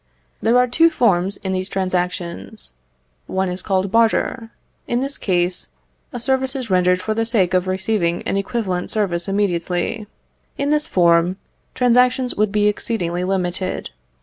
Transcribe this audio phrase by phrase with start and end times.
[0.41, 2.73] There are two forms in these transactions;
[3.27, 4.49] one is called barter:
[4.87, 5.67] in this case,
[6.11, 10.07] a service is rendered for the sake of receiving an equivalent service immediately.
[10.57, 11.37] In this form,
[11.75, 13.91] transactions would be exceedingly limited.